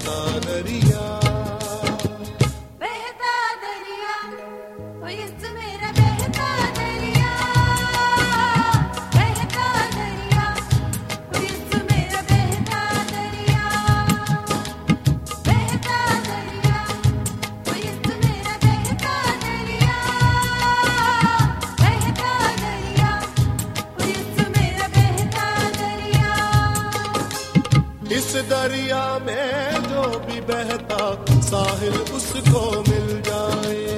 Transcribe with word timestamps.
बहता 0.00 0.38
दरिया। 0.44 1.02
बहता 2.80 3.34
दरिया 3.62 4.14
ओ 5.00 5.12
मेरा 5.56 5.90
बहता 5.98 6.48
दरिया। 6.78 7.32
बहता 9.16 9.66
दरिया 9.96 10.46
ओ 11.20 11.42
यीशु 11.44 11.78
मेरा 11.90 12.20
बहता 12.30 12.80
दरिया। 13.12 13.64
बहता 15.48 15.98
दरिया 16.28 16.80
ओ 17.68 17.76
मेरा 18.24 18.54
बहता 18.64 19.14
दरिया। 19.44 19.98
बहता 21.82 22.32
दरिया 22.62 23.12
ओ 23.98 24.48
मेरा 24.56 24.86
बहता 24.96 25.46
दरिया। 25.80 26.32
इस 28.18 28.30
दरिया 28.50 29.04
में 29.26 29.59
साहिल 31.50 31.94
उसको 32.16 32.60
मिल 32.88 33.08
जाए। 33.28 33.94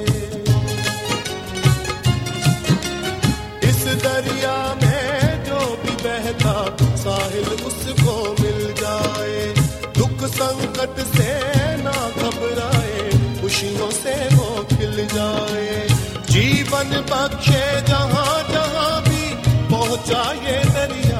इस 3.69 3.81
दरिया 4.03 4.55
में 4.81 5.43
जो 5.45 5.59
भी 5.83 5.93
बहता, 6.03 6.55
साहिल 7.03 7.49
उसको 7.69 8.15
मिल 8.41 8.61
जाए। 8.81 9.43
दुख 9.97 10.25
संकट 10.33 11.03
से 11.13 11.29
ना 11.83 11.97
घबराए, 12.17 13.09
खुशियों 13.41 13.91
से 13.91 14.15
वो 14.35 14.49
खिल 14.73 14.95
जाए। 15.13 15.87
जीवन 16.33 16.89
बख्शे 17.11 17.63
जहाँ 17.87 18.35
जहाँ 18.51 19.01
भी 19.01 19.23
पहुँचाए 19.69 20.57
दरिया। 20.75 21.12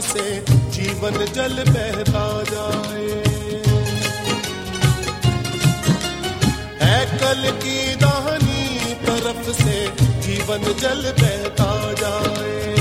से 0.00 0.44
जीवन 0.48 1.10
जल 1.10 1.64
बहता 1.68 2.42
जाए। 2.42 3.22
है 6.82 7.18
कल 7.18 7.50
की 7.50 7.94
दानी 7.94 8.94
तरफ़ 8.94 9.62
से 9.62 9.86
जीवन 10.20 10.58
जल 10.58 11.14
बहता 11.20 11.92
जाए। 11.92 12.74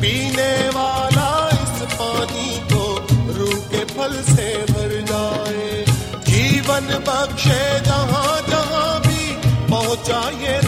पीने 0.00 0.68
वाला 0.68 1.48
इस 1.48 1.82
पानी 1.92 2.58
को 2.72 3.06
रूह 3.34 3.54
के 3.54 3.84
फल 3.84 4.22
से 4.34 4.64
भर 4.72 5.00
जाए। 5.00 5.84
जीवन 6.28 6.86
बख्शे 7.08 7.80
जहाँ 7.80 8.40
जहाँ 8.48 9.00
भी 9.00 9.36
दरिया 9.70 10.65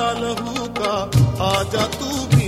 लहू 0.00 0.66
का 0.80 0.92
आजा 1.46 1.86
तू 1.98 2.10
भी 2.34 2.47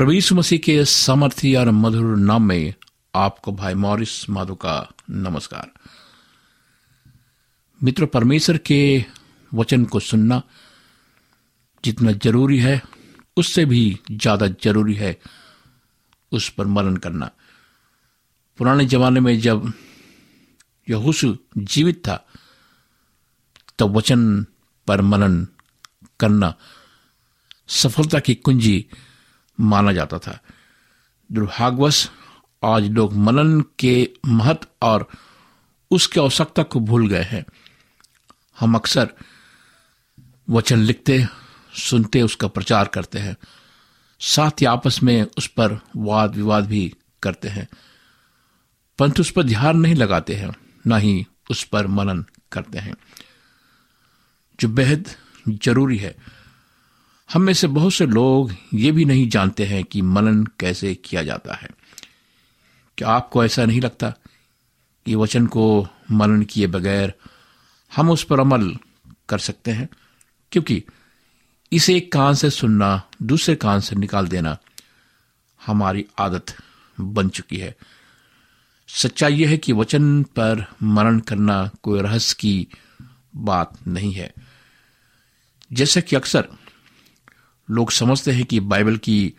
यीशु 0.00 0.34
मसीह 0.34 0.58
के 0.58 0.84
सामर्थी 0.84 1.54
और 1.54 1.70
मधुर 1.70 2.16
नाम 2.18 2.42
में 2.42 2.74
आपको 3.14 3.52
भाई 3.52 3.74
मॉरिस 3.74 4.28
माधो 4.30 4.54
का 4.54 4.74
नमस्कार। 5.10 5.70
मित्रों, 7.80 8.06
परमेश्वर 8.06 8.58
के 8.58 9.04
वचन 9.52 9.84
को 9.84 10.00
सुनना 10.00 10.42
जितना 11.84 12.12
ज़रूरी 12.14 12.58
है, 12.58 12.80
उससे 13.36 13.64
भी 13.64 13.98
ज़्यादा 14.10 14.46
ज़रूरी 14.64 14.94
है 14.94 15.16
उस 16.32 16.48
पर 16.48 16.66
मनन 16.66 16.96
करना। 16.96 17.30
पुराने 18.58 18.86
जमाने 18.86 19.20
में 19.20 19.38
जब 19.40 19.72
यहोशू 20.88 21.36
जीवित 21.58 22.02
था 22.08 22.16
तो 23.78 23.88
वचन 23.88 24.44
पर 24.86 25.00
मनन 25.02 25.46
करना, 26.20 26.54
सफलता 27.68 28.20
की 28.20 28.34
कुंजी 28.36 28.84
माना 29.60 29.92
जाता 29.92 30.18
था। 30.18 30.40
दुर्भाग्यवश, 31.32 32.10
आज 32.64 32.88
लोग 32.88 33.12
मनन 33.12 33.64
के 33.78 34.10
महत्व 34.26 34.66
और 34.82 35.10
उसकी 35.90 36.20
आवश्यकता 36.20 36.62
को 36.62 36.80
भूल 36.80 37.08
गए 37.08 37.22
हैं। 37.22 37.44
हम 38.60 38.74
अक्सर 38.74 39.08
वचन 40.50 40.78
लिखते, 40.78 41.26
सुनते, 41.74 42.22
उसका 42.22 42.48
प्रचार 42.48 42.88
करते 42.88 43.18
हैं। 43.18 43.36
साथ 44.20 44.50
ही 44.50 44.66
आपस 44.66 45.02
में 45.02 45.26
उस 45.38 45.46
पर 45.46 45.80
वाद 45.96 46.34
विवाद 46.34 46.66
भी 46.66 46.94
करते 47.22 47.48
हैं। 47.48 47.68
परंतु 48.98 49.22
उस 49.22 49.30
पर 49.30 49.42
ध्यान 49.42 49.76
नहीं 49.76 49.94
लगाते 49.94 50.34
हैं, 50.34 50.54
न 50.86 50.92
ही 50.92 51.26
उस 51.50 51.64
पर 51.64 51.86
मनन 51.86 52.24
करते 52.52 52.78
हैं। 52.78 52.94
जो 54.60 54.68
बेहद 54.68 55.08
ज़रूरी 55.48 55.96
है 55.96 56.39
हम 57.32 57.42
में 57.42 57.54
से 57.54 57.66
बहुत 57.66 57.92
से 57.92 58.06
लोग 58.06 58.54
ये 58.74 58.92
भी 58.92 59.04
नहीं 59.04 59.28
जानते 59.28 59.64
हैं 59.64 59.84
कि 59.84 60.02
मनन 60.02 60.44
कैसे 60.44 60.94
किया 60.94 61.22
जाता 61.22 61.54
है। 61.54 61.68
क्या 62.98 63.08
आपको 63.08 63.44
ऐसा 63.44 63.64
नहीं 63.64 63.80
लगता 63.80 64.10
कि 65.06 65.14
वचन 65.14 65.46
को 65.46 65.88
मनन 66.12 66.42
किए 66.42 66.66
बगैर 66.66 67.14
हम 67.96 68.10
उस 68.10 68.24
पर 68.24 68.40
अमल 68.40 68.76
कर 69.28 69.38
सकते 69.38 69.70
हैं? 69.70 69.88
क्योंकि 70.52 70.84
इसे 71.72 71.96
एक 71.96 72.12
कान 72.12 72.34
से 72.34 72.50
सुनना, 72.50 73.02
दूसरे 73.22 73.54
कान 73.54 73.80
से 73.80 73.96
निकाल 73.96 74.28
देना 74.28 74.58
हमारी 75.66 76.06
आदत 76.18 76.46
बन 77.00 77.28
चुकी 77.28 77.56
है। 77.56 77.76
सच्चाई 78.88 79.34
यह 79.34 79.48
है 79.48 79.58
कि 79.58 79.72
वचन 79.72 80.22
पर 80.22 80.64
मनन 80.82 81.20
करना 81.20 81.70
कोई 81.82 82.00
रहस्य 82.00 82.36
की 82.40 82.68
बात 83.36 83.86
नहीं 83.88 84.12
है। 84.12 84.34
जैसे 85.72 86.02
कि 86.02 86.16
अक्सर 86.16 86.48
लोग 87.70 87.90
समझते 87.90 88.32
हैं 88.32 88.44
कि 88.44 88.60
बाइबल 88.60 88.96
की 88.96 89.34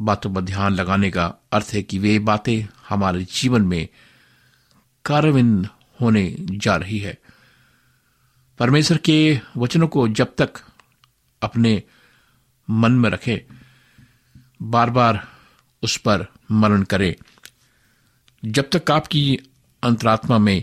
बातों 0.00 0.34
पर 0.34 0.40
ध्यान 0.40 0.72
लगाने 0.72 1.10
का 1.10 1.34
अर्थ 1.52 1.70
है 1.72 1.82
कि 1.82 1.98
वे 1.98 2.18
बातें 2.18 2.72
हमारे 2.88 3.24
जीवन 3.24 3.62
में 3.62 3.88
कार्यान्वित 5.04 5.70
होने 6.00 6.36
जा 6.40 6.76
रही 6.76 6.98
है। 6.98 7.18
परमेश्वर 8.58 8.96
के 8.96 9.40
वचनों 9.56 9.88
को 9.88 10.08
जब 10.08 10.34
तक 10.38 10.52
अपने 11.42 11.82
मन 12.70 12.92
में 12.92 13.10
रखें 13.10 13.38
बार 14.62 14.90
बार 14.90 15.28
उस 15.82 15.96
पर 15.96 16.26
मनन 16.50 16.82
करें। 16.82 17.14
जब 18.44 18.70
तक 18.72 18.90
आपकी 18.90 19.38
अंतरात्मा 19.82 20.38
में 20.38 20.62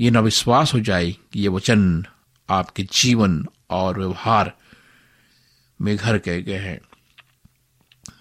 यह 0.00 0.10
न 0.10 0.18
विश्वास 0.18 0.74
हो 0.74 0.80
जाए 0.80 1.10
कि 1.10 1.40
ये 1.40 1.48
वचन 1.48 2.06
आपके 2.50 2.82
जीवन 2.82 3.46
और 3.70 3.98
व्यवहार 3.98 4.56
में 5.84 5.96
घर 5.96 6.18
गए 6.18 6.42
गए 6.42 6.58
हैं। 6.58 6.80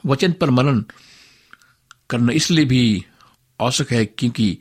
वचन 0.06 0.32
पर 0.32 0.50
मनन 0.50 0.86
करना 2.10 2.34
इसलिए 2.34 2.66
भी 2.66 3.06
आवश्यक 3.62 3.92
है 3.92 4.06
क्योंकि 4.06 4.58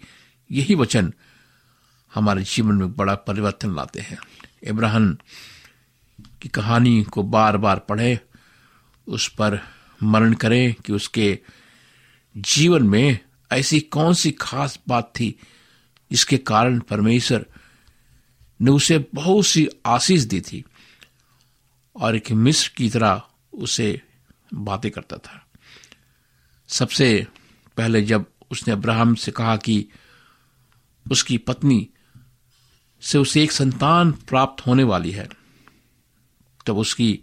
यही 0.50 0.74
वचन 0.74 1.12
हमारे 2.14 2.42
जीवन 2.42 2.74
में 2.74 2.96
बड़ा 2.96 3.14
परिवर्तन 3.14 3.74
लाते 3.74 4.00
हैं। 4.00 4.18
इब्राहिम 4.62 5.16
की 6.42 6.48
कहानी 6.48 7.02
को 7.02 7.22
बार 7.22 7.56
बार 7.56 7.78
पढ़े, 7.78 8.20
उस 9.06 9.28
पर 9.28 9.60
मनन 10.02 10.34
करें 10.34 10.74
कि 10.74 10.92
उसके 10.92 11.38
जीवन 12.36 12.82
में 12.82 13.18
ऐसी 13.52 13.80
कौन 13.80 14.14
सी 14.14 14.30
खास 14.30 14.78
बात 14.88 15.12
थी 15.20 15.38
जिसके 16.10 16.38
कारण 16.38 16.78
परमेश्वर 16.78 17.46
ने 18.60 18.70
उसे 18.70 18.98
बहुत 19.14 19.46
सी 19.46 19.68
आशीष 19.86 20.22
दी 20.22 20.40
थी। 20.40 20.64
और 21.96 22.16
एक 22.16 22.30
मिस्र 22.32 22.72
की 22.76 22.88
तरह 22.88 23.22
उसे 23.52 24.00
बातें 24.54 24.90
करता 24.90 25.16
था। 25.16 25.46
सबसे 26.68 27.26
पहले 27.76 28.02
जब 28.02 28.26
उसने 28.50 28.72
अब्राहम 28.72 29.14
से 29.14 29.32
कहा 29.32 29.56
कि 29.56 29.86
उसकी 31.10 31.38
पत्नी 31.38 31.88
से 33.02 33.18
उसे 33.18 33.42
एक 33.42 33.52
संतान 33.52 34.12
प्राप्त 34.12 34.66
होने 34.66 34.82
वाली 34.82 35.10
है, 35.10 35.28
तब 36.66 36.78
उसकी 36.78 37.20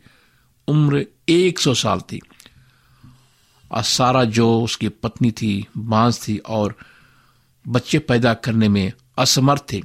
उम्र 0.67 1.05
एक 1.29 1.59
सौ 1.59 1.73
साल 1.73 2.01
थी 2.01 2.21
और 3.71 3.83
सारा 3.83 4.23
जो 4.23 4.61
उसकी 4.61 4.89
पत्नी 4.89 5.31
थी, 5.31 5.65
बाँस 5.77 6.27
थी 6.27 6.37
और 6.37 6.75
बच्चे 7.67 7.99
पैदा 7.99 8.33
करने 8.33 8.69
में 8.69 8.91
असमर्थ 9.17 9.71
थे। 9.71 9.81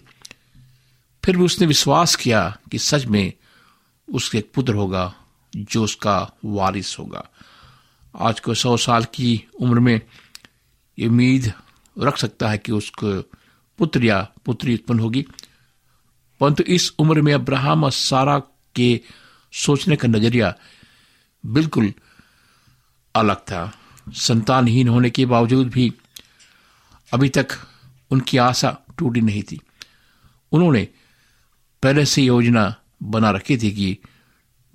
फिर 1.25 1.37
भी 1.37 1.45
उसने 1.45 1.67
विश्वास 1.67 2.17
किया 2.17 2.59
कि 2.71 2.79
सच 2.79 3.05
में 3.07 3.33
उसके 4.13 4.39
एक 4.39 4.53
पुत्र 4.55 4.75
होगा, 4.75 5.15
जो 5.57 5.85
उसका 5.85 6.31
वारिस 6.45 6.99
होगा। 6.99 7.29
आज 8.17 8.41
को 8.41 8.55
सौ 8.55 8.77
साल 8.77 9.05
की 9.05 9.45
उम्र 9.61 9.81
में 9.81 10.01
ये 10.99 11.07
उम्मीद 11.07 11.53
रख 11.99 12.17
सकता 12.17 12.49
है 12.49 12.59
कि 12.59 12.73
उसको 12.73 13.23
पुत्र 13.79 14.05
या 14.05 14.29
पुत्री 14.45 14.75
उत्पन्न 14.75 15.01
होगी। 15.01 15.27
परंतु 16.41 16.63
इस 16.63 16.93
उम्र 16.99 17.23
में 17.23 17.35
अब्राहम 17.35 17.85
और 17.85 17.91
सारा 17.91 18.43
के 18.75 19.01
सोचने 19.53 19.97
का 19.97 20.09
नज़रिया 20.09 20.55
बिल्कुल 21.47 21.93
अलग 23.15 23.37
था। 23.37 23.79
संतानहीन 24.09 24.89
होने 24.89 25.11
के 25.11 25.27
बावजूद 25.27 25.69
भी 25.69 25.95
अभी 27.13 27.29
तक 27.29 27.49
उनकी 28.11 28.37
आशा 28.37 28.79
टूटी 28.99 29.21
नहीं 29.21 29.43
थी। 29.43 29.61
उन्होंने 30.53 30.89
पहले 31.83 32.07
से 32.07 32.23
योजना 32.23 32.75
बना 33.05 33.31
रखी 33.31 33.57
थी 33.59 33.71
कि 33.71 33.99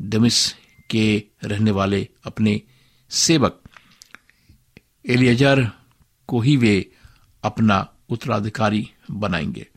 दमिश 0.01 0.55
के 0.89 1.23
रहने 1.43 1.71
वाले 1.71 2.07
अपने 2.23 2.61
सेवक 3.09 3.61
एलियजर 5.05 5.71
को 6.27 6.39
ही 6.41 6.57
वे 6.57 6.91
अपना 7.43 7.77
उत्तराधिकारी 8.09 8.89
बनाएँगे। 9.11 9.67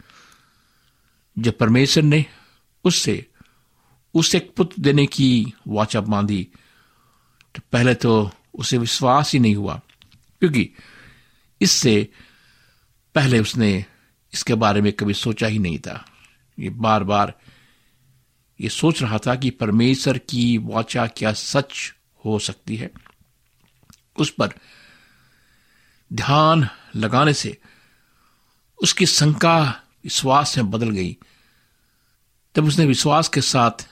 जब 1.38 1.58
परमेश्वर 1.58 2.02
ने 2.02 2.24
उससे, 2.84 3.26
उसे 4.14 4.38
एक 4.38 4.52
पुत्र 4.56 4.82
देने 4.82 5.06
की 5.06 5.52
वाचा 5.68 6.00
बांधी 6.00 6.42
तो 7.54 7.62
पहले 7.72 7.94
तो 7.94 8.30
उसे 8.54 8.78
विश्वास 8.78 9.32
ही 9.32 9.38
नहीं 9.38 9.54
हुआ, 9.54 9.80
क्योंकि 10.40 10.70
इससे 11.60 12.08
पहले 13.14 13.38
उसने 13.38 13.84
इसके 14.32 14.54
बारे 14.54 14.80
में 14.80 14.92
कभी 14.92 15.14
सोचा 15.14 15.46
ही 15.46 15.58
नहीं 15.58 15.78
था। 15.78 16.04
ये 16.58 16.70
बार 16.70 17.04
बार 17.04 17.34
ये 18.60 18.68
सोच 18.68 19.02
रहा 19.02 19.18
था 19.18 19.34
कि 19.34 19.50
परमेश्वर 19.50 20.18
की 20.18 20.58
वाचा 20.58 21.06
क्या 21.06 21.32
सच 21.32 21.94
हो 22.24 22.38
सकती 22.38 22.76
है। 22.76 22.90
उस 24.16 24.30
पर 24.30 24.54
ध्यान 26.12 26.68
लगाने 26.96 27.32
से 27.32 27.60
उसकी 28.82 29.06
शंका, 29.06 29.82
विश्वास 30.04 30.56
में 30.56 30.70
बदल 30.70 30.90
गई। 30.90 31.16
तब 32.54 32.64
उसने 32.64 32.86
विश्वास 32.86 33.28
के 33.28 33.40
साथ 33.40 33.88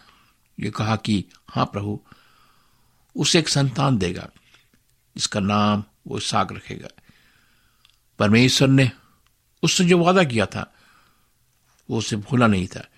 ये 0.60 0.70
कहा 0.70 0.96
कि, 0.96 1.24
हाँ 1.48 1.64
प्रभु, 1.66 2.00
उसे 3.16 3.38
एक 3.38 3.48
संतान 3.48 3.98
देगा, 3.98 4.28
जिसका 5.16 5.40
नाम 5.40 5.84
वो 6.06 6.20
साग 6.20 6.52
रखेगा। 6.52 6.88
परमेश्वर 8.18 8.68
ने 8.68 8.90
उससे 9.62 9.84
जो 9.84 9.98
वादा 9.98 10.24
किया 10.24 10.46
था, 10.46 10.74
वो 11.90 11.98
उसे 11.98 12.16
भूला 12.16 12.46
नहीं 12.46 12.66
था। 12.66 12.88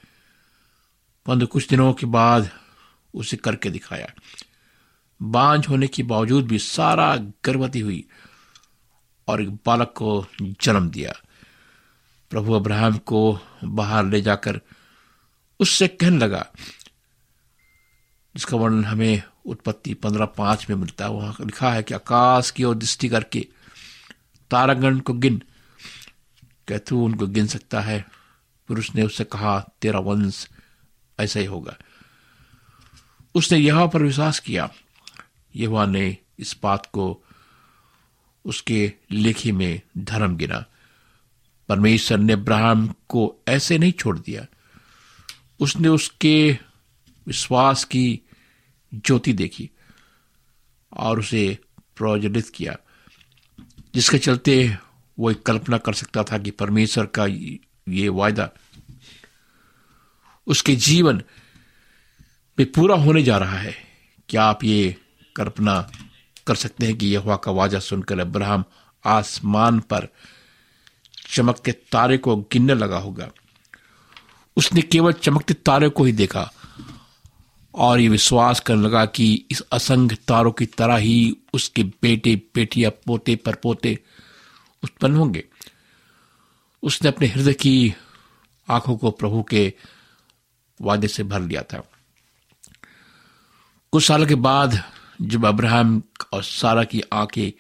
परंतु 1.26 1.47
कुछ 1.47 1.69
दिनों 1.69 1.93
के 1.93 2.07
बाद 2.07 2.50
उसे 3.14 3.37
करके 3.37 3.71
दिखाया। 3.71 4.12
बांझ 5.21 5.67
होने 5.69 5.87
के 5.87 6.02
बावजूद 6.02 6.47
भी 6.47 6.59
सारा 6.59 7.14
गर्भवती 7.45 7.81
हुई 7.81 8.05
और 9.29 9.43
एक 9.43 9.50
बालक 9.67 9.93
को 9.97 10.25
जन्म 10.43 10.88
दिया। 10.91 11.12
प्रभु 12.31 12.52
अब्राहम 12.52 12.97
को 12.99 13.38
बाहर 13.64 14.05
ले 14.05 14.21
जाकर 14.21 14.61
उससे 15.61 15.88
कहने 15.88 16.19
लगा, 16.19 16.47
जिसका 18.35 18.57
वर्णन 18.57 18.85
हमें 18.85 19.23
उत्पत्ति 19.47 19.95
पंद्रह 19.95 20.26
पाँच 20.29 20.67
में 20.71 20.76
मिलता 20.76 21.05
है, 21.05 21.11
वहाँ 21.11 21.37
लिखा 21.41 21.73
है 21.73 21.83
कि 21.83 21.95
आकाश 21.95 22.50
की 22.50 22.64
ओर 22.64 22.75
दृष्टि 22.75 23.09
करके 23.09 23.47
तारागण 24.50 24.99
को 24.99 25.12
गिन। 25.12 25.43
क्या 26.69 26.79
तू 26.79 27.05
उनको 27.05 27.26
गिन 27.26 27.47
सकता 27.47 27.81
है? 27.81 28.05
पुरुष 28.69 28.95
ने 28.95 29.02
उससे 29.02 29.25
कहा, 29.25 29.59
तेरा 29.81 29.99
वंश 29.99 30.49
ऐसा 31.23 31.41
ही 31.41 31.47
होगा। 31.47 31.76
उसने 33.35 33.59
यह 33.59 33.87
पर 33.87 34.02
विश्वास 34.02 34.38
किया। 34.38 34.71
यह 35.57 35.87
ने 35.87 36.17
इस 36.38 36.57
बात 36.62 36.87
को 36.87 37.25
उसके 38.45 38.93
लेखे 39.11 39.52
में 39.52 39.81
धर्म 39.99 40.37
गिना। 40.37 40.64
परमेश्वर 41.69 42.19
ने 42.19 42.33
अब्राहम 42.33 42.95
को 43.09 43.37
ऐसे 43.49 43.79
नहीं 43.79 43.93
छोड़ 43.93 44.19
दिया। 44.19 44.47
उसने 45.61 45.88
उसके 45.88 46.59
विश्वास 47.26 47.85
की 47.85 48.21
ज्योति 48.95 49.33
देखी 49.33 49.71
और 50.93 51.19
उसे 51.19 51.59
प्रज्वलित 51.97 52.49
किया, 52.49 52.76
जिसके 53.95 54.19
चलते 54.19 54.76
वो 55.19 55.31
एक 55.31 55.43
कल्पना 55.43 55.79
कर 55.79 55.93
सकता 55.93 56.25
था 56.25 56.38
कि 56.38 56.50
परमेश्वर 56.50 57.07
का 57.07 57.26
ये 57.88 58.09
वायदा 58.09 58.50
उसके 60.47 60.77
जीवन 60.77 61.23
में 62.59 62.73
पूरा 62.73 62.97
होने 62.97 63.23
जा 63.23 63.39
रहा 63.39 63.59
है। 63.59 63.75
क्या 64.29 64.45
आप 64.45 64.65
ये 64.65 64.97
कल्पना 65.37 65.91
कर 66.47 66.55
सकते 66.55 66.87
हैं 66.87 66.97
कि 66.99 67.07
यह 67.07 67.37
का 67.37 67.53
वाजा 67.53 67.79
सुनकर 67.79 68.19
अब्राहम 68.19 68.65
आसमान 69.05 69.81
पर 69.81 70.09
चमकते 71.33 71.73
तारे 71.73 72.19
को 72.19 72.37
गिनने 72.37 72.75
लगा 72.75 72.99
होगा? 72.99 73.31
उसने 74.57 74.83
केवल 74.83 75.13
चमकते 75.13 75.55
तारे 75.55 75.89
को 75.89 76.05
ही 76.05 76.13
देखा 76.13 76.53
और 77.75 78.01
ये 78.01 78.09
विश्वास 78.09 78.61
करने 78.61 78.83
लगा 78.83 79.07
कि 79.07 79.47
इस 79.51 79.61
असंख्य 79.61 80.17
तारों 80.29 80.53
की 80.53 80.67
तरह 80.67 80.97
ही 80.97 81.37
उसके 81.53 81.85
बेटे, 81.85 82.37
बेटियाँ 82.55 82.91
पोते 82.91 83.37
पर 83.37 83.55
पोते 83.55 83.99
उत्पन्न 84.85 85.17
होंगे। 85.17 85.45
उसने 86.83 87.09
अपने 87.09 87.27
हृदय 87.27 87.53
की 87.53 87.95
आँखों 88.71 88.97
को 88.97 89.11
प्रभु 89.11 89.43
के 89.43 89.75
वादे 90.81 91.09
से 91.09 91.23
भर 91.23 91.41
लिया 91.41 91.62
था। 91.62 91.83
कुछ 93.93 94.05
साल 94.05 94.26
के 94.26 94.35
बाद 94.35 94.83
जब 95.23 95.47
अब्राहम 95.47 96.02
और 96.33 96.43
सारा 96.43 96.85
की 96.85 97.02
आँखें 97.12 97.50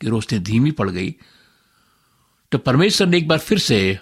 की 0.00 0.08
रोशनी 0.08 0.38
धीमी 0.38 0.70
पड़ 0.70 0.90
गई 0.90 1.14
तो 2.52 2.58
परमेश्वर 2.58 3.06
ने 3.06 3.18
एक 3.18 3.28
बार 3.28 3.38
फिर 3.38 3.58
से 3.58 3.98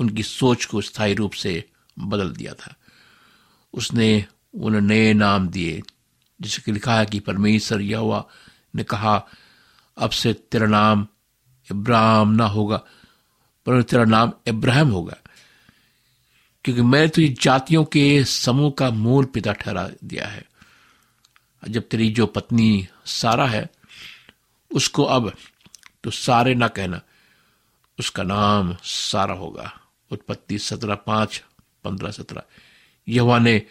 उनकी 0.00 0.22
सोच 0.22 0.64
को 0.64 0.80
स्थायी 0.80 1.14
रूप 1.14 1.32
से 1.32 1.64
बदल 1.98 2.30
दिया 2.32 2.52
था। 2.54 2.74
उसने 3.74 4.24
उन्हें 4.54 4.80
नए 4.80 5.12
नाम 5.12 5.48
दिए, 5.48 5.82
जिसे 6.40 6.72
लिखा 6.72 6.94
है 6.94 7.06
कि 7.06 7.20
परमेश्वर 7.20 7.80
यहोवा 7.80 8.24
ने 8.74 8.84
कहा, 8.84 9.16
अब 9.96 10.10
से 10.10 10.32
तेरा 10.32 10.66
नाम 10.66 11.06
इब्राहम 11.70 12.28
ना 12.30 12.46
होगा 12.46 12.76
पर 13.66 13.82
तेरा 13.82 14.04
नाम 14.04 14.32
इब्राहिम 14.46 14.88
होगा। 14.88 15.16
क्योंकि 16.64 16.82
मैं 16.82 17.08
तुझे 17.08 17.36
जातियों 17.40 17.84
के 17.84 18.24
समूह 18.24 18.70
का 18.70 18.90
मूल 18.90 19.24
पिता 19.24 19.52
ठहरा 19.52 19.90
दिया 20.04 20.26
है। 20.26 20.44
जब 21.68 21.82
तेरी 21.82 22.10
जो 22.10 22.26
पत्नी 22.26 22.88
सारा 23.06 23.46
है, 23.46 23.70
उसको 24.74 25.04
अब 25.04 25.32
तो 26.04 26.10
सारे 26.10 26.54
ना 26.54 26.68
कहना, 26.68 27.00
उसका 27.98 28.22
नाम 28.22 28.76
सारा 28.82 29.34
होगा। 29.34 29.80
उत्पत्ति 30.10 30.58
सत्रह 30.58 30.94
पाँच, 30.94 31.44
पंद्रह 31.84 32.10
सत्रह। 32.10 32.42
यवा 33.08 33.38
ने 33.38 33.62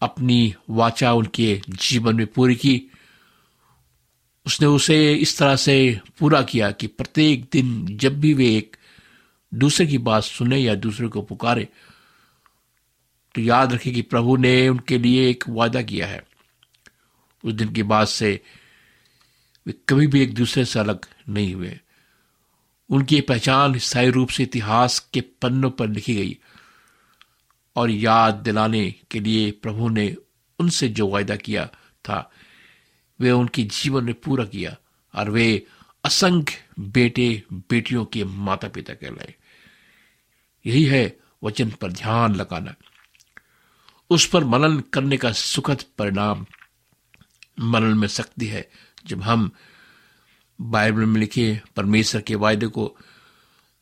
अपनी 0.00 0.54
वाचा 0.70 1.12
उनके 1.12 1.62
जीवन 1.68 2.16
में 2.16 2.26
पूरी 2.26 2.56
की। 2.56 2.82
उसने 4.46 4.66
उसे 4.66 5.14
इस 5.14 5.38
तरह 5.38 5.56
से 5.56 6.00
पूरा 6.18 6.42
किया 6.42 6.70
कि 6.70 6.86
प्रत्येक 6.86 7.48
दिन 7.52 7.96
जब 7.96 8.20
भी 8.20 8.34
वे 8.34 8.56
एक 8.56 8.76
दूसरे 9.54 9.86
की 9.86 9.98
बात 9.98 10.22
सुने 10.22 10.58
या 10.58 10.74
दूसरे 10.74 11.08
को 11.08 11.22
पुकारे 11.22 11.68
तो 13.34 13.40
याद 13.40 13.72
रखे 13.72 13.90
कि 13.90 14.02
प्रभु 14.02 14.36
ने 14.36 14.68
उनके 14.68 14.98
लिए 14.98 15.28
एक 15.30 15.44
वादा 15.48 15.82
किया 15.82 16.06
है। 16.06 16.22
उस 17.44 17.52
दिन 17.52 17.72
के 17.72 17.82
बाद 17.82 18.06
से 18.06 18.40
वे 19.66 19.74
कभी 19.88 20.06
भी 20.06 20.22
एक 20.22 20.34
दूसरे 20.34 20.64
से 20.64 20.78
अलग 20.78 21.06
नहीं 21.28 21.54
हुए। 21.54 21.78
उनकी 22.90 23.20
पहचान 23.20 23.78
स्थायी 23.78 24.10
रूप 24.10 24.28
से 24.28 24.42
इतिहास 24.42 24.98
के 25.14 25.20
पन्नों 25.20 25.70
पर 25.70 25.88
लिखी 25.88 26.14
गई 26.14 26.38
और 27.76 27.90
याद 27.90 28.34
दिलाने 28.34 28.94
के 29.10 29.20
लिए 29.20 29.50
प्रभु 29.50 29.88
ने 29.88 30.16
उनसे 30.58 30.88
जो 30.88 31.08
वायदा 31.08 31.36
किया 31.36 31.66
था, 32.04 32.30
वे 33.20 33.30
उनके 33.30 33.62
जीवन 33.62 34.04
में 34.04 34.14
पूरा 34.14 34.44
किया 34.44 34.76
और 35.14 35.30
वे 35.30 35.66
असंख्य 36.04 36.58
बेटे 36.78 37.42
बेटियों 37.52 38.04
के 38.04 38.24
माता 38.24 38.68
पिता 38.68 38.94
कहलाए। 38.94 39.34
यही 40.66 40.84
है 40.84 41.16
वचन 41.42 41.70
पर 41.70 41.92
ध्यान 41.92 42.34
लगाना। 42.34 42.74
उस 44.10 44.26
पर 44.26 44.44
मनन 44.44 44.80
करने 44.80 45.16
का 45.16 45.32
सुखद 45.32 45.82
परिणाम 45.98 46.46
मनन 47.60 47.98
में 47.98 48.08
शक्ति 48.08 48.46
है। 48.46 48.70
जब 49.06 49.22
हम 49.22 49.50
बाइबल 50.60 51.04
में 51.04 51.20
लिखे 51.20 51.60
परमेश्वर 51.76 52.20
के 52.20 52.34
वायदे 52.34 52.66
को 52.66 52.96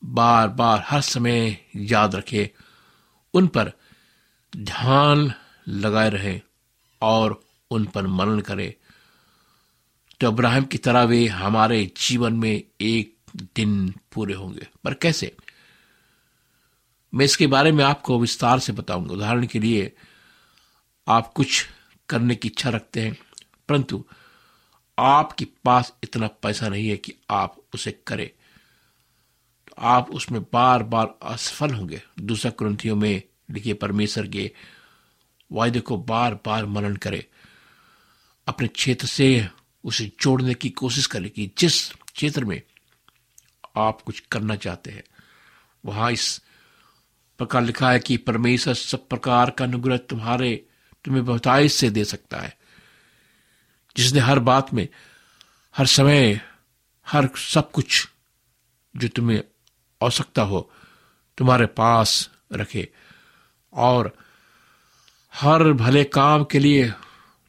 बार 0.04 0.48
बार 0.48 0.84
हर 0.86 1.00
समय 1.00 1.56
याद 1.76 2.14
रखे, 2.14 2.50
उन 3.34 3.46
पर 3.46 3.72
ध्यान 4.56 5.32
लगाए 5.68 6.10
रहे 6.10 6.40
और 7.02 7.44
उन 7.70 7.84
पर 7.84 8.06
मनन 8.06 8.40
करे 8.40 8.76
तो 10.20 10.26
अब्राहम 10.26 10.64
की 10.64 10.78
तरह 10.78 11.02
वे 11.02 11.26
हमारे 11.26 11.90
जीवन 11.96 12.32
में 12.32 12.62
एक 12.80 13.16
दिन 13.56 13.94
पूरे 14.12 14.34
होंगे। 14.34 14.66
पर 14.84 14.94
कैसे? 14.94 15.36
मैं 17.14 17.24
इसके 17.24 17.46
बारे 17.46 17.72
में 17.72 17.84
आपको 17.84 18.18
विस्तार 18.18 18.58
से 18.58 18.72
बताऊँगा। 18.72 19.14
उदाहरण 19.14 19.46
के 19.46 19.58
लिए, 19.58 19.92
आप 21.08 21.32
कुछ 21.32 21.66
करने 22.08 22.34
की 22.34 22.48
इच्छा 22.48 22.70
रखते 22.70 23.00
हैं, 23.00 23.16
परंतु 23.68 24.04
आपके 24.98 25.44
पास 25.44 25.92
इतना 26.04 26.26
पैसा 26.26 26.68
नहीं 26.68 26.88
है 26.88 26.96
कि 26.96 27.14
आप 27.30 27.62
उसे 27.74 28.02
करें। 28.06 28.28
तो 29.68 29.74
आप 29.78 30.10
उसमें 30.10 30.42
बार 30.42 30.82
बार 30.82 31.18
असफल 31.22 31.74
होंगे। 31.74 32.02
दूसरा 32.20 32.50
क्रंथियों 32.50 32.96
में 32.96 33.22
लिखिए, 33.50 33.74
परमेश्वर 33.74 34.26
के 34.26 34.52
वायदे 35.52 35.80
को 35.80 35.96
बार 35.96 36.34
बार 36.34 36.66
मनन 36.66 36.96
करें। 36.96 37.24
अपने 38.48 38.68
क्षेत्र 38.68 39.06
से 39.06 39.48
उसे 39.84 40.12
जोड़ने 40.20 40.54
की 40.54 40.70
कोशिश 40.70 41.06
करें 41.06 41.30
कि 41.30 41.50
जिस 41.58 41.92
क्षेत्र 41.92 42.44
में 42.44 42.62
आप 43.76 44.00
कुछ 44.00 44.20
करना 44.20 44.56
चाहते 44.56 44.90
हैं, 44.90 45.02
वहाँ 45.84 46.12
इस 46.12 46.42
प्रकार 47.42 47.62
लिखा 47.62 47.90
है 47.90 47.98
कि 47.98 48.16
परमेश्वर 48.16 48.74
सब 48.74 49.08
प्रकार 49.08 49.50
का 49.50 49.64
अनुग्रह 49.64 49.96
तुम्हारे, 49.96 50.66
तुम्हें 51.04 51.24
बहुतायत 51.24 51.70
से 51.70 51.90
दे 51.90 52.04
सकता 52.04 52.40
है। 52.40 52.58
जिसने 53.96 54.20
हर 54.20 54.38
बात 54.38 54.74
में, 54.74 54.88
हर 55.76 55.86
समय, 55.86 56.40
हर 57.08 57.28
सब 57.36 57.70
कुछ 57.70 58.08
जो 58.96 59.08
तुम्हें 59.08 59.44
आवश्यकता 60.02 60.42
हो, 60.42 60.72
तुम्हारे 61.38 61.66
पास 61.66 62.30
रखे। 62.52 62.92
और 63.72 64.16
हर 65.34 65.72
भले 65.72 66.04
काम 66.04 66.44
के 66.44 66.58
लिए 66.58 66.90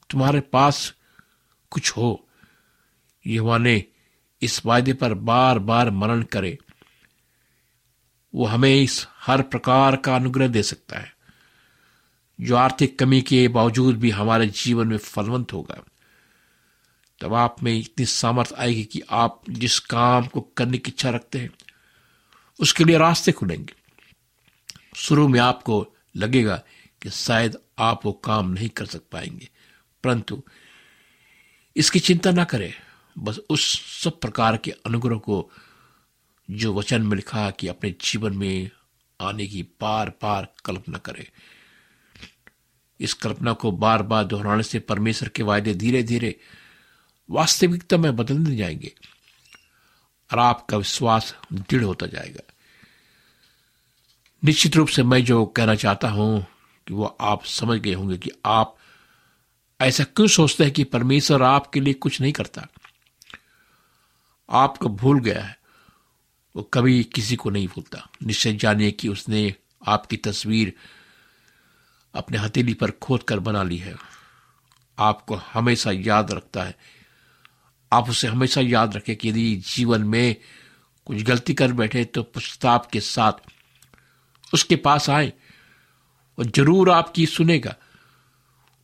तुम्हारे 0.09 0.39
पास 0.39 0.93
कुछ 1.69 1.91
हो 1.91 2.27
यह 3.27 3.57
ने 3.57 3.83
इस 4.41 4.65
वायदे 4.65 4.93
पर 4.93 5.13
बार 5.13 5.59
बार 5.59 5.89
मनन 5.89 6.23
करे। 6.23 6.57
वो 8.33 8.45
हमें 8.45 8.81
इस 8.81 9.05
हर 9.19 9.41
प्रकार 9.41 9.95
का 9.95 10.15
अनुग्रह 10.15 10.47
दे 10.47 10.63
सकता 10.63 10.99
है। 10.99 11.13
जो 12.41 12.55
आर्थिक 12.55 12.99
कमी 12.99 13.21
के 13.21 13.47
बावजूद 13.47 13.97
भी 13.97 14.09
हमारे 14.09 14.47
जीवन 14.47 14.87
में 14.87 14.97
फलवंत 14.97 15.53
होगा 15.53 15.83
तब 17.21 17.33
आप 17.33 17.63
में 17.63 17.79
इतनी 17.79 18.05
सामर्थ 18.05 18.53
आएगी 18.57 18.83
कि 18.83 19.01
आप 19.11 19.41
जिस 19.49 19.79
काम 19.79 20.25
को 20.25 20.41
करने 20.57 20.77
की 20.77 20.91
इच्छा 20.91 21.09
रखते 21.09 21.39
हैं, 21.39 21.49
उसके 22.59 22.83
लिए 22.83 22.97
रास्ते 22.97 23.31
खुलेंगे। 23.31 23.73
शुरू 24.95 25.27
में 25.27 25.39
आपको 25.39 25.95
लगेगा 26.15 26.55
कि 27.01 27.09
शायद 27.09 27.57
आप 27.79 28.05
वो 28.05 28.11
काम 28.11 28.49
नहीं 28.49 28.69
कर 28.69 28.85
सक 28.85 29.01
पाएँगे, 29.11 29.49
परंतु 30.03 30.43
इसकी 31.75 31.99
चिंता 31.99 32.31
ना 32.31 32.43
करें। 32.43 32.73
बस 33.17 33.39
उस 33.49 33.61
सब 34.03 34.19
प्रकार 34.19 34.57
के 34.57 34.71
अनुग्रह 34.71 35.17
को 35.17 35.51
जो 36.51 36.73
वचन 36.73 37.01
में 37.01 37.15
लिखा 37.15 37.51
कि 37.51 37.67
अपने 37.67 37.91
जीवन 37.91 38.37
में 38.37 38.69
आने 39.21 39.47
की 39.47 39.63
बार 39.63 40.09
बार 40.09 40.53
कल्पना 40.65 40.97
करें। 40.97 41.25
इस 42.99 43.13
कल्पना 43.13 43.53
को 43.53 43.71
बार 43.71 44.03
बार 44.03 44.23
दोहराने 44.23 44.63
से 44.63 44.79
परमेश्वर 44.79 45.29
के 45.29 45.43
वायदे 45.43 45.73
धीरे 45.73 46.03
धीरे 46.03 46.39
वास्तविकता 47.29 47.97
में 47.97 48.15
बदलने 48.15 48.55
जाएँगे 48.55 48.95
और 50.31 50.39
आपका 50.39 50.77
विश्वास 50.77 51.35
दृढ़ 51.53 51.83
होता 51.83 52.05
जाएगा। 52.05 52.53
निश्चित 54.43 54.75
रूप 54.75 54.87
से 54.87 55.03
मैं 55.03 55.25
जो 55.25 55.45
कहना 55.45 55.75
चाहता 55.75 56.09
हूँ 56.09 56.47
कि 56.87 56.93
वो 56.93 57.17
आप 57.21 57.45
समझ 57.45 57.79
गए 57.79 57.93
होंगे 57.93 58.17
कि 58.17 58.31
आप 58.45 58.77
ऐसा 59.81 60.03
क्यों 60.03 60.27
सोचते 60.27 60.63
हैं 60.63 60.73
कि 60.73 60.83
परमेश्वर 60.83 61.43
आपके 61.43 61.79
लिए 61.79 61.93
कुछ 61.93 62.21
नहीं 62.21 62.33
करता। 62.33 62.67
आपको 64.49 64.89
भूल 64.89 65.19
गया 65.19 65.43
है। 65.43 65.62
वो 66.55 66.63
कभी 66.63 67.03
किसी 67.03 67.35
को 67.35 67.49
नहीं 67.49 67.67
भूलता। 67.67 68.07
निश्चय 68.23 68.53
जानिए 68.53 68.91
कि 68.91 69.09
उसने 69.09 69.53
आपकी 69.87 70.17
तस्वीर 70.17 70.73
अपने 72.13 72.37
हथेली 72.37 72.73
पर 72.73 72.91
खोद 72.91 73.23
कर 73.23 73.39
बना 73.39 73.63
ली 73.63 73.77
है। 73.77 73.95
आपको 74.97 75.35
हमेशा 75.35 75.91
याद 75.91 76.31
रखता 76.31 76.63
है। 76.63 76.75
आप 77.91 78.09
उसे 78.09 78.27
हमेशा 78.27 78.61
याद 78.61 78.95
रखें 78.95 79.15
कि 79.15 79.29
यदि 79.29 79.55
जीवन 79.67 80.03
में 80.03 80.35
कुछ 81.07 81.23
गलती 81.23 81.53
कर 81.53 81.73
बैठे 81.73 82.03
तो 82.05 82.23
पश्चाताप 82.23 82.85
के 82.91 82.99
साथ 82.99 83.49
उसके 84.53 84.75
पास 84.75 85.09
आए 85.09 85.31
और 86.37 86.45
ज़रूर 86.45 86.89
आपकी 86.91 87.25
सुनेगा। 87.25 87.75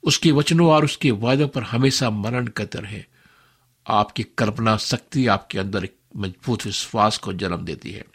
उसके 0.04 0.32
वचनों 0.32 0.70
और 0.72 0.86
उसके 0.86 1.12
वायदों 1.12 1.48
पर 1.48 1.64
हमेशा 1.64 2.10
मरण 2.10 2.48
करते 2.48 2.80
रहे। 2.80 3.04
आपकी 3.86 4.24
कल्पना 4.38 4.76
शक्ति 4.78 5.26
आपके 5.28 5.60
अंदर 5.60 5.88
मज़बूत 6.16 6.66
विश्वास 6.66 7.18
को 7.18 7.34
जन्म 7.34 7.58
देती 7.58 7.92
है। 7.92 8.06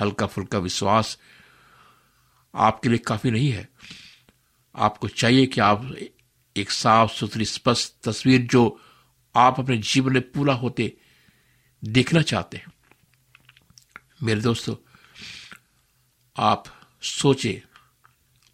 हल्का 0.00 0.26
फुल्का 0.26 0.58
विश्वास 0.58 1.18
आपके 2.54 2.88
लिए 2.88 2.98
काफ़ी 2.98 3.30
नहीं 3.30 3.50
है। 3.50 3.68
आपको 4.76 5.08
चाहिए 5.08 5.46
कि 5.46 5.60
आप 5.60 5.96
एक 6.56 6.70
साफ़ 6.70 7.12
सुथरी 7.12 7.44
स्पष्ट 7.44 7.94
तस्वीर 8.02 8.42
जो 8.42 8.80
आप 9.36 9.60
अपने 9.60 9.78
जीवन 9.78 10.12
में 10.12 10.32
पूरा 10.32 10.54
होते, 10.54 10.96
देखना 11.84 12.22
चाहते 12.22 12.56
हैं। 12.56 12.66
मेरे 14.22 14.40
दोस्तों, 14.40 14.76
आप 16.36 16.64
सोचे, 17.02 17.62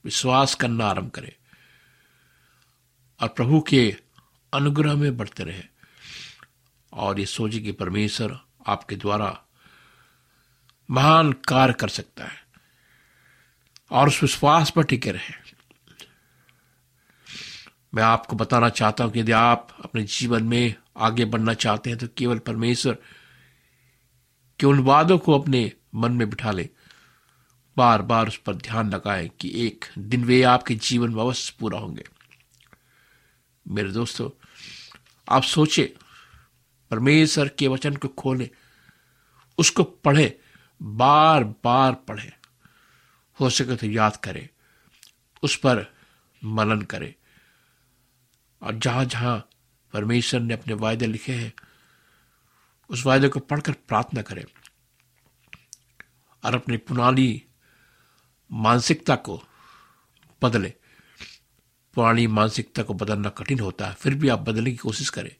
विश्वास 0.04 0.54
करना 0.54 0.86
आरंभ 0.86 1.10
करें 1.10 1.32
और 3.20 3.28
प्रभु 3.28 3.60
के 3.60 3.96
अनुग्रह 4.54 4.94
में 4.94 5.16
बढ़ते 5.16 5.44
रहे। 5.44 5.71
और 6.92 7.20
ये 7.20 7.26
सोचे 7.26 7.58
कि 7.58 7.72
परमेश्वर 7.72 8.38
आपके 8.66 8.96
द्वारा 8.96 9.44
महान 10.90 11.32
कार्य 11.32 11.72
कर 11.72 11.88
सकता 11.88 12.24
है 12.24 12.40
और 13.90 14.08
उस 14.08 14.22
विश्वास 14.22 14.70
पर 14.70 14.84
टिके 14.84 15.10
रहे। 15.10 15.40
मैं 17.94 18.02
आपको 18.02 18.36
बताना 18.36 18.68
चाहता 18.68 19.04
हूँ 19.04 19.12
कि 19.12 19.20
यदि 19.20 19.32
आप 19.32 19.76
अपने 19.84 20.02
जीवन 20.02 20.44
में 20.44 20.74
आगे 20.96 21.24
बढ़ना 21.24 21.54
चाहते 21.54 21.90
हैं 21.90 21.98
तो 21.98 22.08
केवल 22.16 22.38
परमेश्वर 22.38 22.96
के 24.60 24.66
उन 24.66 24.78
वादों 24.78 25.18
को 25.18 25.38
अपने 25.38 25.72
मन 25.94 26.12
में 26.12 26.30
बिठा 26.30 26.50
ले। 26.50 26.68
बार 27.76 28.02
बार 28.02 28.28
उस 28.28 28.36
पर 28.36 28.54
ध्यान 28.54 28.90
लगाएँ 28.90 29.28
कि 29.40 29.66
एक 29.66 29.84
दिन 29.98 30.24
वे 30.24 30.42
आपके 30.42 30.74
जीवन 30.74 31.14
में 31.14 31.22
अवश्य 31.22 31.54
पूरा 31.60 31.78
होंगे। 31.78 32.04
मेरे 33.66 33.90
दोस्तों, 33.90 34.30
आप 35.28 35.42
सोचे 35.42 35.94
परमेश्वर 36.92 37.48
के 37.48 37.68
वचन 37.68 37.96
को 37.96 38.08
खोले, 38.08 38.50
उसको 39.58 39.82
पढ़े, 39.82 40.40
बार 40.82 41.44
बार 41.44 41.92
पढ़े। 41.92 42.32
हो 43.40 43.50
सके 43.50 43.76
तो 43.76 43.86
याद 43.86 44.16
करें, 44.16 44.48
उस 45.42 45.56
पर 45.56 45.86
मनन 46.44 46.82
करें। 46.82 47.14
और 48.62 48.78
जहाँ 48.78 49.04
जहाँ 49.04 49.48
परमेश्वर 49.92 50.40
ने 50.40 50.54
अपने 50.54 50.74
वायदे 50.74 51.06
लिखे 51.06 51.32
हैं, 51.32 51.52
उस 52.90 53.06
वायदे 53.06 53.28
को 53.28 53.40
पढ़कर 53.40 53.72
प्रार्थना 53.72 54.22
करें 54.22 54.44
और 56.44 56.54
अपनी 56.54 56.76
पुरानी 56.76 57.42
मानसिकता 58.52 59.16
को 59.16 59.42
बदले। 60.42 60.74
पुरानी 61.94 62.26
मानसिकता 62.26 62.82
को 62.82 62.94
बदलना 62.94 63.28
कठिन 63.28 63.60
होता 63.60 63.86
है, 63.86 63.94
फिर 63.94 64.14
भी 64.14 64.28
आप 64.28 64.38
बदलने 64.38 64.70
की 64.70 64.76
कोशिश 64.76 65.10
करें। 65.10 65.36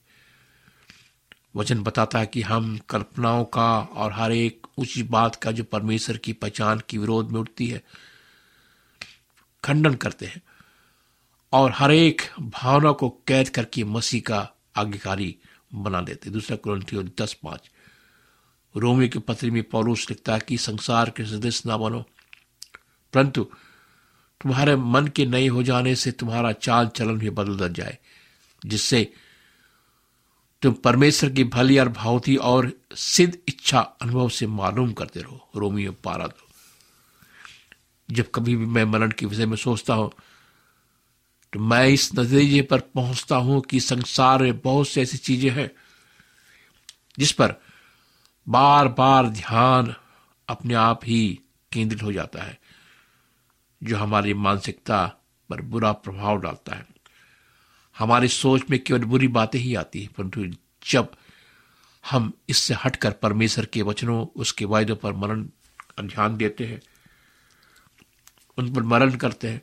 वचन 1.57 1.83
बताता 1.83 2.19
है 2.19 2.27
कि 2.27 2.43
हम 2.43 2.79
कल्पनाओं 2.89 3.45
का 3.45 3.81
और 3.81 4.13
हर 4.13 4.33
एक 4.33 4.67
ऊँची 4.79 5.03
बात 5.03 5.37
का 5.37 5.53
जो 5.53 5.65
परमेश्वर 5.65 6.17
की 6.17 6.33
पहचान 6.33 6.83
की 6.89 6.99
विरोध 6.99 7.31
में 7.31 7.41
उठती 7.41 7.67
है, 7.67 7.83
खंडन 9.65 9.95
करते 9.95 10.27
हैं। 10.27 10.43
और 11.53 11.73
हर 11.75 11.91
एक 11.91 12.23
भावना 12.41 12.93
को 12.93 13.09
कैद 13.09 13.49
करके 13.49 13.85
मसीह 13.85 14.21
का 14.21 14.51
आज्ञाकारी 14.77 15.37
बना 15.75 16.01
देते 16.01 16.31
दूसरा 16.31 16.57
क्रंथियो 16.57 17.03
दस 17.03 17.37
पाँच। 17.43 17.71
रोमियो 18.77 19.09
के 19.09 19.19
पत्री 19.19 19.51
में 19.51 19.63
पौलुस 19.63 20.11
लिखता 20.11 20.35
है 20.35 20.41
कि 20.41 20.59
संसार 20.59 21.11
के 21.11 21.25
सदस्य 21.25 21.63
ना 21.67 21.77
बनो। 21.77 22.05
परंतु 23.13 23.45
तुम्हारे 24.41 24.77
मन 24.77 25.07
के 25.07 25.27
नए 25.27 25.47
हो 25.47 25.63
जाने 25.63 25.95
से 25.95 26.13
तुम्हारा 26.13 26.53
चाल 26.53 26.89
चलन 26.89 27.19
भी 27.19 27.31
बदल 27.31 27.73
जाए, 27.73 27.99
जिससे 28.67 29.13
तुम 30.63 30.73
परमेश्वर 30.75 31.31
की 31.31 31.45
भली 31.45 31.79
और 31.79 31.89
भावती 31.89 32.37
और 32.39 32.71
सिद्ध 32.95 33.37
इच्छा 33.49 33.81
अनुभव 34.03 34.29
से 34.29 34.47
मालूम 34.49 34.93
करते 34.93 35.21
रहो, 35.21 35.49
रोमियो 35.57 35.93
पारा 36.05 36.27
दो। 36.27 36.49
जब 38.09 38.31
कभी 38.35 38.57
भी 38.57 38.67
मैं 38.67 38.85
मरण 38.85 39.11
के 39.11 39.27
विषय 39.27 39.47
में 39.47 39.57
सोचता 39.57 39.95
हूँ 39.95 40.11
तो 41.53 41.61
मैं 41.61 41.87
इस 41.87 42.09
नतीजे 42.15 42.61
पर 42.63 42.81
पहुँचता 42.95 43.37
हूँ 43.39 43.61
कि 43.61 43.81
संसार 43.81 44.43
में 44.43 44.59
बहुत 44.61 44.89
सी 44.89 45.01
ऐसी 45.01 45.17
चीज़ें 45.19 45.51
हैं, 45.51 45.71
जिस 47.19 47.33
पर 47.33 47.55
बार 48.47 48.89
बार 48.91 49.29
ध्यान 49.31 49.95
अपने 50.49 50.75
आप 50.75 51.01
ही 51.05 51.39
केंद्रित 51.73 52.03
हो 52.03 52.13
जाता 52.13 52.43
है, 52.43 52.59
जो 53.83 53.97
हमारी 53.97 54.35
मानसिकता 54.37 55.05
पर 55.51 55.61
बुरा 55.63 55.93
प्रभाव 55.95 56.41
डालता 56.41 56.75
है। 56.75 56.87
हमारी 57.97 58.29
सोच 58.29 58.63
में 58.71 58.79
केवल 58.79 59.05
बुरी 59.05 59.29
बातें 59.29 59.59
ही 59.59 59.75
आती 59.75 60.03
हैं, 60.03 60.11
परंतु 60.13 60.45
जब 60.83 61.13
हम 62.05 62.33
इससे 62.49 62.75
हटकर 62.75 63.11
परमेश्वर 63.13 63.65
के 63.65 63.83
वचनों, 63.83 64.27
उसके 64.37 64.65
वायदों 64.65 64.97
पर 64.97 65.13
मरण 65.13 65.43
ध्यान 66.01 66.37
देते 66.37 66.67
हैं, 66.67 66.81
उन 68.59 68.73
पर 68.75 68.83
मरण 68.83 69.15
करते 69.17 69.49
हैं 69.49 69.63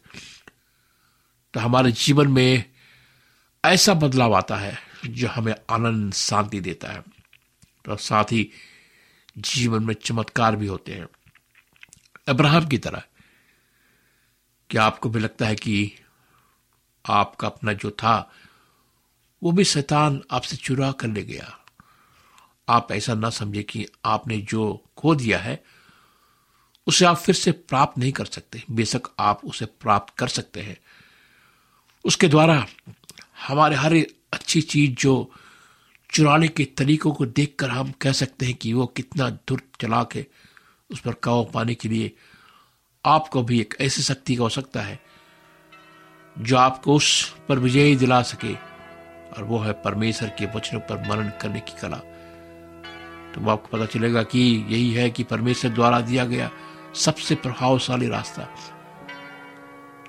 तो 1.54 1.60
हमारे 1.60 1.92
जीवन 1.92 2.28
में 2.28 2.64
ऐसा 3.64 3.94
बदलाव 3.94 4.34
आता 4.36 4.56
है 4.56 4.78
जो 5.08 5.28
हमें 5.28 5.54
आनंद, 5.70 6.14
शांति 6.14 6.60
देता 6.60 6.88
है। 6.88 7.04
तो 7.86 7.96
साथ 7.98 8.32
ही 8.32 8.50
जीवन 9.38 9.84
में 9.84 9.94
चमत्कार 9.96 10.56
भी 10.56 10.68
होते 10.68 10.94
हैं। 10.94 11.08
अब्राहम 12.28 12.68
की 12.68 12.78
तरह, 12.78 13.04
क्या 14.70 14.84
आपको 14.84 15.10
भी 15.10 15.20
लगता 15.20 15.48
है 15.48 15.56
कि 15.56 15.92
आपका 17.10 17.48
अपना 17.48 17.74
जो 17.74 17.92
था, 17.92 18.32
वो 19.44 19.52
भी 19.52 19.64
शैतान 19.64 20.24
आपसे 20.32 20.56
चुरा 20.56 20.92
कर 20.92 21.08
ले 21.08 21.24
गया। 21.24 21.60
आप 22.70 22.92
ऐसा 22.92 23.14
ना 23.14 23.30
समझे 23.30 23.64
कि 23.64 23.88
आपने 24.06 24.38
जो 24.38 24.84
खो 24.98 25.16
दिया 25.16 25.40
है, 25.40 25.64
उसे 26.88 27.06
आप 27.06 27.18
फिर 27.18 27.36
से 27.36 27.52
प्राप्त 27.52 27.98
नहीं 27.98 28.12
कर 28.12 28.26
सकते। 28.26 28.64
बेशक 28.72 29.02
आप 29.20 29.42
उसे 29.46 29.66
प्राप्त 29.66 30.14
कर 30.18 30.28
सकते 30.28 30.62
हैं। 30.62 30.78
उसके 32.06 32.28
द्वारा 32.28 32.68
हमारे 33.48 33.76
हर 33.76 33.96
अच्छी 34.34 34.62
चीज़ 34.62 34.92
जो 34.92 35.32
चुराने 36.14 36.48
के 36.48 36.66
तरीकों 36.66 37.12
को 37.12 37.26
देखकर 37.26 37.70
हम 37.70 37.92
कह 37.92 38.12
सकते 38.12 38.46
हैं 38.46 38.56
कि 38.56 38.74
वो 38.74 38.88
कितना 38.88 39.30
दुर 39.30 39.62
चलाक 39.82 40.16
है 40.16 40.28
उस 40.92 41.00
पर 41.00 41.14
काबू 41.14 41.44
पाने 41.44 41.76
के 41.76 41.90
लिए 41.90 42.16
आपको 43.06 43.44
भी 43.44 43.62
एक 43.62 43.78
ऐसी 43.82 44.02
शक्ति 44.02 44.36
का 44.36 44.44
हो 44.44 44.50
सकता 44.50 44.82
है 44.82 45.09
जो 46.40 46.58
आपको 46.58 46.96
उस 46.96 47.36
पर 47.50 47.60
विजयी 47.60 47.96
दिला 47.96 48.22
सके, 48.22 48.54
और 49.38 49.44
वो 49.44 49.60
है 49.60 49.74
परमेश्वर 49.74 50.30
के 50.30 50.46
वचनों 50.46 50.80
पर 50.82 50.98
मनन 51.10 51.32
करने 51.42 51.60
की 51.60 51.74
कला। 51.82 51.98
तो 53.34 53.50
आपको 53.50 53.78
पता 53.78 53.86
चलेगा 53.86 54.24
कि 54.24 54.40
यही 54.70 54.94
है 54.94 55.10
कि 55.10 55.24
परमेश्वर 55.24 55.72
द्वारा 55.72 56.00
दिया 56.02 56.26
गया 56.26 56.50
सबसे 56.96 57.36
प्रभावशाली 57.36 58.08
रास्ता, 58.08 58.48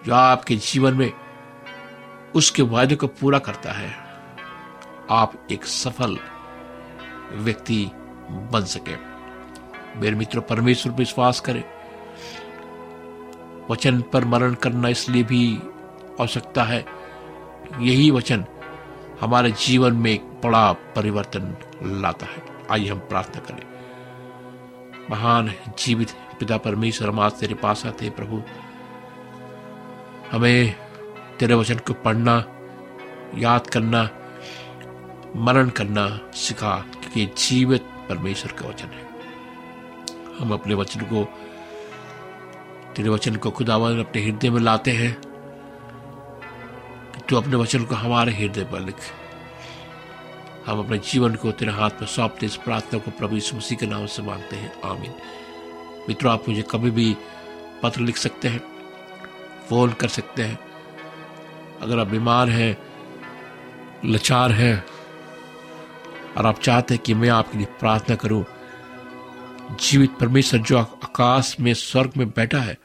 जो 0.06 0.14
आपके 0.14 0.56
जीवन 0.56 0.94
में 0.94 1.12
उसके 2.34 2.62
वायदे 2.62 2.96
को 2.96 3.06
पूरा 3.06 3.38
करता 3.38 3.72
है। 3.72 3.90
आप 5.10 5.32
एक 5.50 5.64
सफल 5.64 6.18
व्यक्ति 7.32 7.90
बन 8.52 8.64
सके। 8.64 8.96
मेरे 10.00 10.16
मित्रों, 10.16 10.42
परमेश्वर 10.42 10.92
पर 10.92 10.98
विश्वास 10.98 11.40
करें। 11.40 11.64
वचन 13.70 14.00
पर 14.02 14.24
मरण 14.24 14.54
करना 14.54 14.88
इसलिए 14.88 15.22
भी 15.22 15.58
आवश्यकता 16.20 16.62
है। 16.62 16.86
यही 17.80 18.10
वचन 18.10 18.44
हमारे 19.20 19.50
जीवन 19.50 19.92
में 19.92 20.10
एक 20.10 20.22
बड़ा 20.22 20.72
परिवर्तन 20.72 21.56
लाता 21.82 22.26
है। 22.26 22.42
आइए 22.70 22.88
हम 22.88 22.98
प्रार्थना 22.98 23.40
करें। 23.40 23.70
महान 25.10 25.54
जीवित 25.78 26.10
पिता 26.10 26.56
परमेश्वर, 26.56 27.08
हम 27.08 27.20
आज 27.20 27.32
तेरे 27.32 27.54
पास 27.54 27.86
आते 27.86 28.04
हैं 28.04 28.16
प्रभु। 28.16 28.42
हमें 30.32 30.74
तेरे 31.38 31.54
वचन 31.54 31.74
को 31.74 31.92
पढ़ना, 31.92 32.44
याद 33.34 33.66
करना 33.66 34.08
मरण 35.36 35.68
करना 35.68 36.20
सिखा, 36.32 36.76
क्योंकि 36.76 37.26
जीवित 37.26 37.82
परमेश्वर 37.82 38.52
का 38.52 38.68
वचन 38.68 38.86
है। 38.86 39.08
हम 40.38 40.52
अपने 40.52 40.74
वचन 40.74 41.00
को, 41.00 41.24
तेरे 42.96 43.08
वचन 43.08 43.36
को 43.36 43.50
खुदावन 43.50 44.00
अपने 44.00 44.22
हृदय 44.22 44.50
में 44.50 44.60
लाते 44.60 44.90
हैं। 44.90 45.29
तू 47.30 47.36
अपने 47.36 47.56
वचन 47.56 47.84
को 47.84 47.94
हमारे 47.94 48.32
हृदय 48.32 48.64
पर 48.64 48.80
लिख। 48.80 48.96
हम 50.66 50.78
अपने 50.78 50.98
जीवन 50.98 51.34
को 51.34 51.52
तेरे 51.52 51.72
हाथ 51.72 51.90
में 51.90 52.06
सौंपते, 52.06 52.46
इस 52.46 52.56
प्रार्थना 52.56 52.98
को 52.98 53.10
प्रभु 53.10 53.34
यीशु 53.34 53.56
मसीह 53.56 53.78
के 53.78 53.86
नाम 53.86 54.06
से 54.06 54.22
मांगते 54.22 54.56
हैं। 54.56 54.82
आमीन। 54.82 55.14
मित्रों, 56.08 56.32
आप 56.32 56.48
मुझे 56.48 56.64
कभी 56.70 56.90
भी 56.90 57.16
पत्र 57.82 58.00
लिख 58.00 58.16
सकते 58.16 58.48
हैं, 58.48 58.60
फ़ोन 59.68 59.92
कर 59.92 60.08
सकते 60.08 60.42
हैं। 60.42 60.58
अगर 61.82 61.98
आप 61.98 62.06
बीमार 62.06 62.48
हैं, 62.48 62.78
लाचार 64.10 64.52
हैं, 64.52 64.84
और 66.36 66.46
आप 66.46 66.60
चाहते 66.60 66.94
हैं 66.94 67.02
कि 67.02 67.14
मैं 67.14 67.28
आपके 67.28 67.58
लिए 67.58 67.66
प्रार्थना 67.66 68.16
करूँ, 68.16 68.44
जीवित 69.80 70.10
परमेश्वर 70.10 70.60
जो 70.60 70.78
आकाश 70.78 71.56
में, 71.60 71.74
स्वर्ग 71.74 72.12
में 72.16 72.30
बैठा 72.30 72.58
है, 72.58 72.78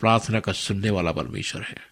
प्रार्थना 0.00 0.40
का 0.40 0.52
सुनने 0.52 0.90
वाला 0.90 1.12
परमेश्वर 1.12 1.62
है। 1.62 1.91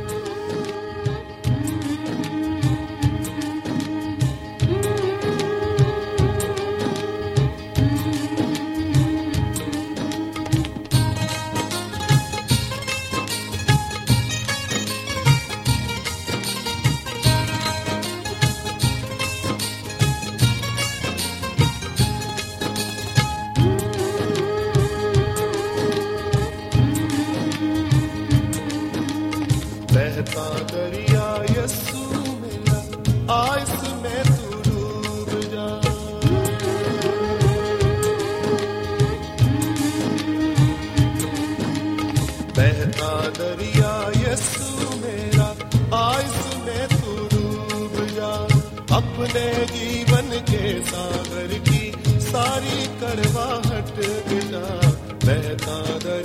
बहता 55.25 55.75
दरिया 56.03 56.20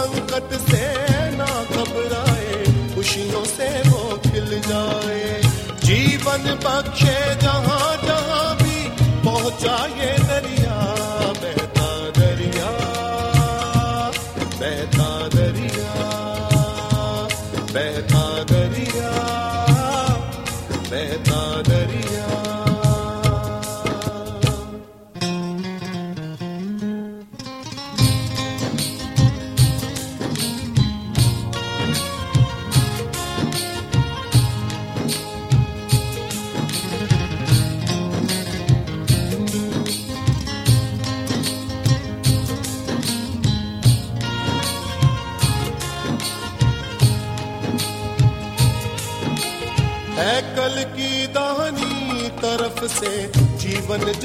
संकट 0.00 0.52
से 0.68 0.84
ना 1.36 1.46
घबराए 1.76 2.64
खुशियों 2.94 3.44
से 3.44 3.68
वो 3.88 4.04
खिल 4.26 4.48
जाए। 4.68 5.40
जीवन 5.84 6.44
बख्शे 6.64 7.16
जहाँ 7.42 7.69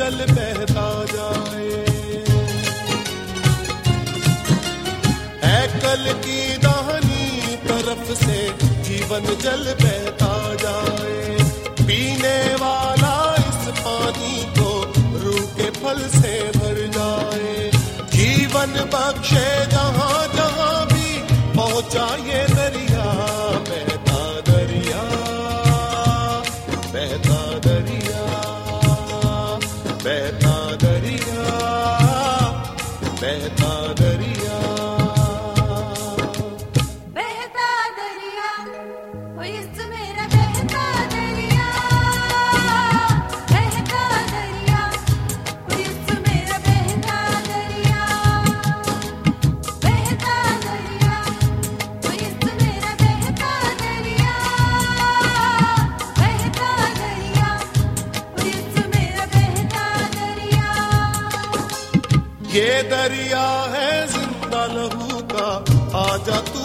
जल 0.05 0.25
बहता 0.25 1.05
जाए। 1.05 1.77
है 5.43 5.61
कल 5.81 6.03
की 6.25 6.57
दाहनी 6.57 7.55
तरफ़ 7.55 8.11
से 8.13 8.37
जीवन 8.83 9.25
जल 9.25 9.63
बहता 9.81 10.29
जाए। 10.55 11.37
पीने 11.81 12.37
वाला 12.55 13.15
इस 13.39 13.63
पानी 13.79 14.43
को 14.59 14.69
रूह 15.23 15.41
के 15.57 15.69
फल 15.79 16.07
से 16.19 16.35
भर 16.57 16.77
जाए। 16.97 17.71
जीवन 18.13 18.77
बख्शे 18.93 19.47
जहाँ 19.65 20.27
जहाँ 20.35 20.85
भी 20.85 21.09
पहुँचा 21.57 22.07
ये 62.55 62.81
दरिया 62.89 63.45
है 63.71 63.89
ज़िंदा 64.07 64.65
लहू 64.73 65.19
का 65.31 65.47
आजा 66.01 66.37
तू 66.49 66.64